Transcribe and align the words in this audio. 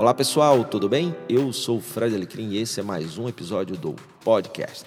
Olá 0.00 0.14
pessoal, 0.14 0.64
tudo 0.64 0.88
bem? 0.88 1.14
Eu 1.28 1.52
sou 1.52 1.76
o 1.76 1.80
Fred 1.82 2.16
Alecrim 2.16 2.48
e 2.52 2.56
esse 2.56 2.80
é 2.80 2.82
mais 2.82 3.18
um 3.18 3.28
episódio 3.28 3.76
do 3.76 3.94
podcast. 4.24 4.86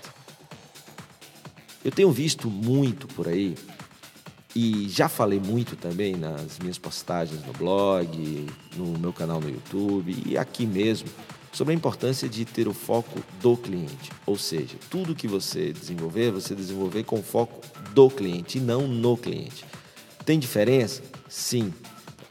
Eu 1.86 1.92
tenho 1.92 2.12
visto 2.12 2.50
muito 2.50 3.08
por 3.10 3.28
aí 3.28 3.54
e 4.56 4.90
já 4.90 5.08
falei 5.08 5.40
muito 5.40 5.76
também 5.76 6.16
nas 6.16 6.58
minhas 6.58 6.80
postagens 6.80 7.46
no 7.46 7.54
blog, 7.54 8.48
no 8.76 8.98
meu 8.98 9.14
canal 9.14 9.40
no 9.40 9.48
YouTube 9.48 10.18
e 10.26 10.36
aqui 10.36 10.66
mesmo 10.66 11.08
sobre 11.52 11.76
a 11.76 11.78
importância 11.78 12.28
de 12.28 12.44
ter 12.44 12.68
o 12.68 12.74
foco 12.74 13.22
do 13.40 13.56
cliente. 13.56 14.12
Ou 14.26 14.36
seja, 14.36 14.78
tudo 14.90 15.14
que 15.14 15.28
você 15.28 15.72
desenvolver, 15.72 16.32
você 16.32 16.56
desenvolver 16.56 17.04
com 17.04 17.22
foco 17.22 17.62
do 17.92 18.10
cliente 18.10 18.58
e 18.58 18.62
não 18.62 18.88
no 18.88 19.16
cliente. 19.16 19.64
Tem 20.26 20.40
diferença? 20.40 21.04
Sim. 21.30 21.72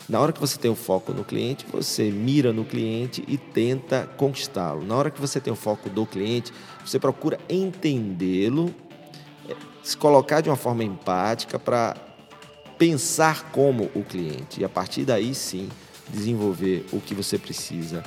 Na 0.08 0.20
hora 0.20 0.32
que 0.32 0.40
você 0.40 0.58
tem 0.58 0.70
o 0.70 0.74
foco 0.74 1.12
no 1.12 1.24
cliente, 1.24 1.64
você 1.70 2.10
mira 2.10 2.52
no 2.52 2.64
cliente 2.64 3.24
e 3.28 3.38
tenta 3.38 4.08
conquistá-lo. 4.16 4.84
Na 4.84 4.96
hora 4.96 5.10
que 5.10 5.20
você 5.20 5.40
tem 5.40 5.52
o 5.52 5.56
foco 5.56 5.88
do 5.88 6.04
cliente, 6.04 6.52
você 6.84 6.98
procura 6.98 7.38
entendê-lo, 7.48 8.74
eh, 9.48 9.56
se 9.82 9.96
colocar 9.96 10.40
de 10.40 10.48
uma 10.48 10.56
forma 10.56 10.82
empática 10.82 11.58
para 11.58 11.96
pensar 12.76 13.50
como 13.52 13.90
o 13.94 14.02
cliente 14.02 14.60
e 14.60 14.64
a 14.64 14.68
partir 14.68 15.04
daí 15.04 15.34
sim 15.34 15.68
desenvolver 16.08 16.84
o 16.92 17.00
que 17.00 17.14
você 17.14 17.38
precisa 17.38 18.02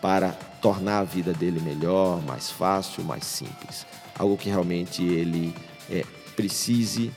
para 0.00 0.30
tornar 0.62 1.00
a 1.00 1.04
vida 1.04 1.32
dele 1.32 1.60
melhor, 1.60 2.22
mais 2.22 2.50
fácil, 2.50 3.04
mais 3.04 3.24
simples. 3.24 3.86
Algo 4.18 4.36
que 4.36 4.48
realmente 4.48 5.02
ele 5.02 5.54
é, 5.90 6.04
precise 6.34 7.12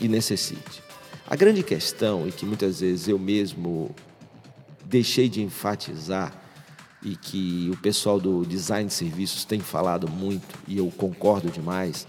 e 0.00 0.06
necessite. 0.06 0.85
A 1.28 1.34
grande 1.34 1.64
questão, 1.64 2.28
e 2.28 2.30
que 2.30 2.46
muitas 2.46 2.80
vezes 2.80 3.08
eu 3.08 3.18
mesmo 3.18 3.92
deixei 4.84 5.28
de 5.28 5.42
enfatizar, 5.42 6.32
e 7.02 7.16
que 7.16 7.68
o 7.72 7.76
pessoal 7.78 8.20
do 8.20 8.44
design 8.46 8.86
de 8.86 8.94
serviços 8.94 9.44
tem 9.44 9.58
falado 9.58 10.08
muito, 10.08 10.56
e 10.68 10.78
eu 10.78 10.88
concordo 10.96 11.50
demais, 11.50 12.06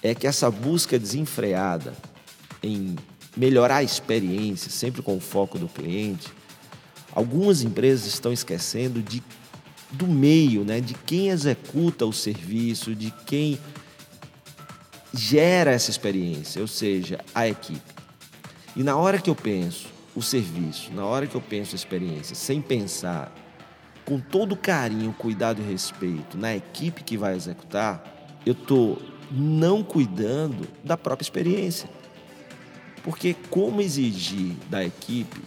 é 0.00 0.14
que 0.14 0.26
essa 0.26 0.48
busca 0.50 0.98
desenfreada 0.98 1.94
em 2.62 2.94
melhorar 3.36 3.76
a 3.76 3.82
experiência, 3.82 4.70
sempre 4.70 5.02
com 5.02 5.16
o 5.16 5.20
foco 5.20 5.58
do 5.58 5.66
cliente, 5.66 6.32
algumas 7.12 7.62
empresas 7.62 8.06
estão 8.06 8.32
esquecendo 8.32 9.02
de, 9.02 9.20
do 9.90 10.06
meio, 10.06 10.64
né, 10.64 10.80
de 10.80 10.94
quem 10.94 11.30
executa 11.30 12.06
o 12.06 12.12
serviço, 12.12 12.94
de 12.94 13.12
quem 13.26 13.58
gera 15.12 15.72
essa 15.72 15.90
experiência, 15.90 16.60
ou 16.60 16.68
seja, 16.68 17.18
a 17.34 17.48
equipe. 17.48 17.93
E 18.76 18.82
na 18.82 18.96
hora 18.96 19.18
que 19.18 19.30
eu 19.30 19.36
penso 19.36 19.86
o 20.16 20.22
serviço, 20.22 20.92
na 20.92 21.04
hora 21.04 21.26
que 21.26 21.34
eu 21.34 21.40
penso 21.40 21.74
a 21.74 21.76
experiência, 21.76 22.34
sem 22.34 22.60
pensar 22.60 23.32
com 24.04 24.18
todo 24.18 24.56
carinho, 24.56 25.12
cuidado 25.12 25.62
e 25.62 25.64
respeito 25.64 26.36
na 26.36 26.54
equipe 26.54 27.04
que 27.04 27.16
vai 27.16 27.34
executar, 27.34 28.02
eu 28.44 28.52
estou 28.52 29.00
não 29.30 29.82
cuidando 29.82 30.66
da 30.82 30.96
própria 30.96 31.24
experiência. 31.24 31.88
Porque 33.02 33.34
como 33.48 33.80
exigir 33.80 34.52
da 34.68 34.84
equipe 34.84 35.40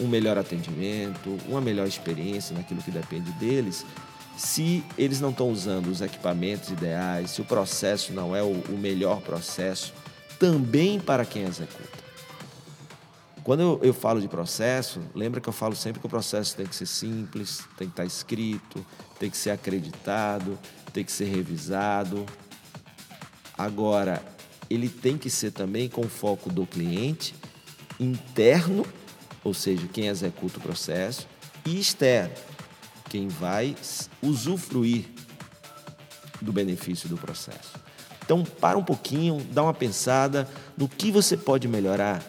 um 0.00 0.06
melhor 0.06 0.38
atendimento, 0.38 1.38
uma 1.46 1.60
melhor 1.60 1.86
experiência 1.86 2.56
naquilo 2.56 2.82
que 2.82 2.90
depende 2.90 3.30
deles, 3.32 3.84
se 4.36 4.82
eles 4.96 5.20
não 5.20 5.30
estão 5.30 5.50
usando 5.50 5.88
os 5.88 6.00
equipamentos 6.00 6.70
ideais, 6.70 7.32
se 7.32 7.42
o 7.42 7.44
processo 7.44 8.12
não 8.12 8.34
é 8.34 8.42
o 8.42 8.78
melhor 8.78 9.20
processo, 9.20 9.92
também 10.38 10.98
para 10.98 11.26
quem 11.26 11.42
executa. 11.42 12.09
Quando 13.42 13.60
eu, 13.60 13.80
eu, 13.82 13.94
falo 13.94 14.20
de 14.20 14.28
processo, 14.28 15.00
lembra 15.14 15.40
que 15.40 15.48
eu 15.48 15.52
falo 15.52 15.74
sempre 15.74 15.98
que 15.98 16.06
o 16.06 16.10
processo 16.10 16.54
tem 16.54 16.66
que 16.66 16.74
ser 16.74 16.86
simples, 16.86 17.64
tem 17.76 17.86
que 17.88 17.92
estar 17.92 18.04
escrito, 18.04 18.84
tem 19.18 19.30
que 19.30 19.36
ser 19.36 19.50
acreditado, 19.50 20.58
tem 20.92 21.04
que 21.04 21.10
ser 21.10 21.24
revisado. 21.24 22.26
Agora, 23.56 24.22
ele 24.68 24.88
tem 24.88 25.16
que 25.16 25.30
ser 25.30 25.52
também 25.52 25.88
com 25.88 26.02
foco 26.08 26.50
do 26.50 26.66
cliente 26.66 27.34
interno, 27.98 28.86
ou 29.42 29.54
seja, 29.54 29.88
quem 29.88 30.06
executa 30.06 30.58
o 30.58 30.62
processo, 30.62 31.26
e 31.64 31.78
externo, 31.78 32.34
quem 33.08 33.28
vai 33.28 33.74
usufruir 34.22 35.06
do 36.40 36.52
benefício 36.52 37.08
do 37.08 37.16
processo. 37.16 37.78
Então, 38.22 38.44
para 38.44 38.78
um 38.78 38.84
pouquinho, 38.84 39.42
dá 39.50 39.62
uma 39.62 39.74
pensada 39.74 40.48
no 40.76 40.88
que 40.88 41.10
você 41.10 41.36
pode 41.36 41.66
melhorar 41.66 42.22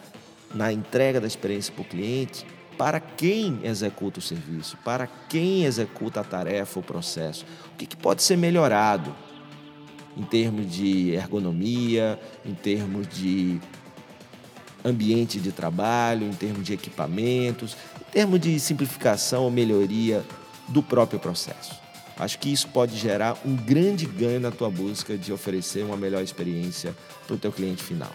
na 0.54 0.72
entrega 0.72 1.20
da 1.20 1.28
experiência 1.28 1.74
para 1.74 1.82
o 1.82 1.86
cliente, 1.86 2.46
para 2.78 3.00
quem 3.00 3.60
executa 3.64 4.20
o 4.20 4.22
serviço, 4.22 4.78
para 4.84 5.08
quem 5.30 5.66
executa 5.66 6.22
a 6.22 6.24
tarefa, 6.24 6.80
o 6.80 6.84
processo. 6.84 7.46
O 7.74 7.78
que, 7.78 7.86
que 7.86 7.96
pode 7.96 8.24
ser 8.24 8.38
melhorado 8.38 9.16
em 10.18 10.24
termos 10.24 10.72
de 10.72 11.12
ergonomia, 11.12 12.20
em 12.46 12.54
termos 12.54 13.08
de 13.08 13.60
ambiente 14.84 15.40
de 15.40 15.52
trabalho, 15.52 16.28
em 16.28 16.34
termos 16.34 16.66
de 16.66 16.74
equipamentos, 16.74 17.78
em 18.02 18.12
termos 18.12 18.40
de 18.40 18.60
simplificação 18.60 19.44
ou 19.44 19.52
melhoria 19.52 20.24
do 20.68 20.82
próprio 20.82 21.20
processo. 21.20 21.80
Acho 22.18 22.38
que 22.40 22.52
isso 22.52 22.68
pode 22.68 22.98
gerar 22.98 23.38
um 23.46 23.56
grande 23.56 24.06
ganho 24.06 24.40
na 24.40 24.52
tua 24.52 24.70
busca 24.70 25.18
de 25.18 25.32
oferecer 25.32 25.84
uma 25.84 25.98
melhor 25.98 26.24
experiência 26.24 26.96
para 27.26 27.36
o 27.36 27.40
teu 27.40 27.52
cliente 27.52 27.84
final. 27.84 28.12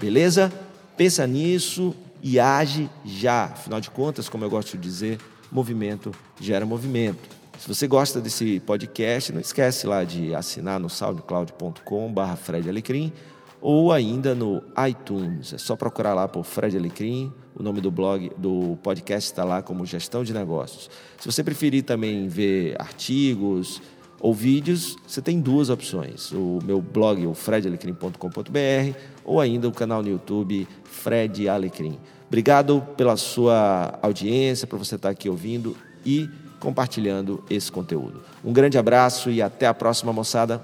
Beleza? 0.00 0.52
Pensa 0.98 1.24
nisso 1.28 1.94
e 2.20 2.40
age 2.40 2.90
já. 3.04 3.44
Afinal 3.44 3.80
de 3.80 3.88
contas, 3.88 4.28
como 4.28 4.44
eu 4.44 4.50
gosto 4.50 4.76
de 4.76 4.82
dizer, 4.82 5.18
movimento 5.50 6.12
gera 6.40 6.66
movimento. 6.66 7.38
Se 7.56 7.68
você 7.68 7.86
gosta 7.86 8.20
desse 8.20 8.58
podcast, 8.58 9.32
não 9.32 9.40
esquece 9.40 9.86
lá 9.86 10.02
de 10.02 10.34
assinar 10.34 10.80
no 10.80 10.90
soundcloud.com.br 10.90 12.36
Fred 12.42 12.68
Alecrim 12.68 13.12
ou 13.60 13.92
ainda 13.92 14.34
no 14.34 14.60
iTunes. 14.88 15.52
É 15.52 15.58
só 15.58 15.76
procurar 15.76 16.14
lá 16.14 16.26
por 16.26 16.42
Fred 16.42 16.76
Alecrim. 16.76 17.32
O 17.54 17.62
nome 17.62 17.80
do 17.80 17.92
blog, 17.92 18.32
do 18.36 18.76
podcast 18.82 19.30
está 19.30 19.44
lá 19.44 19.62
como 19.62 19.86
Gestão 19.86 20.24
de 20.24 20.34
Negócios. 20.34 20.90
Se 21.16 21.30
você 21.30 21.44
preferir 21.44 21.84
também 21.84 22.26
ver 22.26 22.74
artigos, 22.76 23.80
ou 24.20 24.34
vídeos, 24.34 24.96
você 25.06 25.22
tem 25.22 25.40
duas 25.40 25.70
opções. 25.70 26.32
O 26.32 26.58
meu 26.64 26.80
blog, 26.80 27.26
o 27.26 27.34
fredalecrim.com.br, 27.34 28.98
ou 29.24 29.40
ainda 29.40 29.68
o 29.68 29.72
canal 29.72 30.02
no 30.02 30.08
YouTube 30.08 30.66
Fred 30.84 31.48
Alecrim. 31.48 31.98
Obrigado 32.26 32.82
pela 32.96 33.16
sua 33.16 33.98
audiência, 34.02 34.66
por 34.66 34.78
você 34.78 34.96
estar 34.96 35.08
aqui 35.08 35.28
ouvindo 35.28 35.76
e 36.04 36.28
compartilhando 36.60 37.42
esse 37.48 37.70
conteúdo. 37.70 38.22
Um 38.44 38.52
grande 38.52 38.76
abraço 38.76 39.30
e 39.30 39.40
até 39.40 39.66
a 39.66 39.74
próxima, 39.74 40.12
moçada. 40.12 40.62